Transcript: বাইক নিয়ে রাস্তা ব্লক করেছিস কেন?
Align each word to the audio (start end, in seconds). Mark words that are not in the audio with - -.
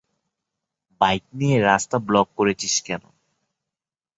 বাইক 1.01 1.23
নিয়ে 1.39 1.57
রাস্তা 1.61 1.97
ব্লক 2.07 2.27
করেছিস 2.37 2.75
কেন? 2.87 3.03